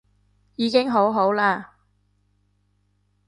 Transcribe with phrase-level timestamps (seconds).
[0.55, 1.75] 已經好好啦